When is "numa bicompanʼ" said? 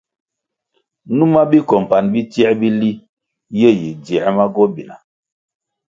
1.17-2.05